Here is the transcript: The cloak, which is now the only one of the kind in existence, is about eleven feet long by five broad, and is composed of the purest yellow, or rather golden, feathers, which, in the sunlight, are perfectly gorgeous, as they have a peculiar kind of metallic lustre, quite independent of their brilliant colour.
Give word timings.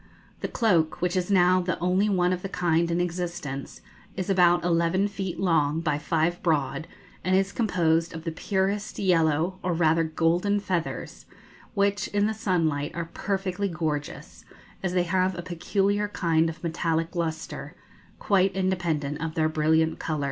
The 0.39 0.47
cloak, 0.47 0.99
which 0.99 1.15
is 1.15 1.29
now 1.29 1.61
the 1.61 1.77
only 1.77 2.09
one 2.09 2.33
of 2.33 2.41
the 2.41 2.49
kind 2.49 2.89
in 2.89 2.99
existence, 2.99 3.81
is 4.17 4.31
about 4.31 4.63
eleven 4.63 5.07
feet 5.07 5.39
long 5.39 5.79
by 5.79 5.99
five 5.99 6.41
broad, 6.41 6.87
and 7.23 7.35
is 7.35 7.51
composed 7.51 8.11
of 8.15 8.23
the 8.23 8.31
purest 8.31 8.97
yellow, 8.97 9.59
or 9.61 9.73
rather 9.73 10.03
golden, 10.03 10.59
feathers, 10.59 11.27
which, 11.75 12.07
in 12.07 12.25
the 12.25 12.33
sunlight, 12.33 12.93
are 12.95 13.11
perfectly 13.13 13.67
gorgeous, 13.69 14.43
as 14.81 14.93
they 14.93 15.03
have 15.03 15.37
a 15.37 15.43
peculiar 15.43 16.07
kind 16.07 16.49
of 16.49 16.63
metallic 16.63 17.15
lustre, 17.15 17.75
quite 18.17 18.55
independent 18.55 19.21
of 19.21 19.35
their 19.35 19.49
brilliant 19.49 19.99
colour. 19.99 20.19